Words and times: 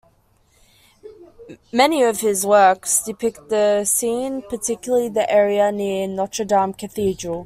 Many 1.71 2.01
of 2.01 2.21
his 2.21 2.43
works 2.43 3.03
depict 3.03 3.49
the 3.49 3.85
Seine, 3.85 4.41
particularly 4.41 5.09
the 5.09 5.31
area 5.31 5.71
near 5.71 6.07
Notre-Dame 6.07 6.73
Cathedral. 6.73 7.39